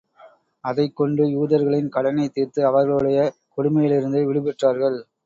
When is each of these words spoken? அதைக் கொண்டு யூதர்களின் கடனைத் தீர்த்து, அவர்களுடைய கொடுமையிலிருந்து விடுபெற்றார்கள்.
அதைக் 0.63 0.95
கொண்டு 0.95 1.23
யூதர்களின் 1.27 1.89
கடனைத் 1.89 2.33
தீர்த்து, 2.33 2.65
அவர்களுடைய 2.65 3.19
கொடுமையிலிருந்து 3.55 4.21
விடுபெற்றார்கள். 4.23 4.99